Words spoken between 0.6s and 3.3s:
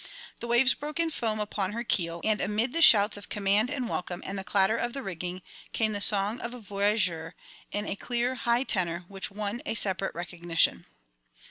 broke in foam upon her keel, and amid the shouts of